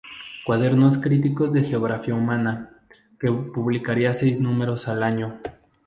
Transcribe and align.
Cuadernos 0.47 0.97
Críticos 0.97 1.53
de 1.53 1.61
Geografía 1.61 2.15
Humana", 2.15 2.71
que 3.19 3.31
publicaría 3.31 4.15
seis 4.15 4.41
números 4.41 4.87
al 4.87 5.03
año. 5.03 5.39